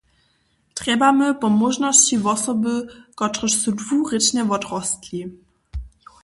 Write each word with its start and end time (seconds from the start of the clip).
Trjebamy 0.75 1.27
po 1.41 1.47
móžnosći 1.59 2.15
wosoby, 2.25 2.75
kotrež 3.19 3.53
su 3.61 3.71
dwurěčnje 3.81 4.41
wotrostli. 4.49 5.21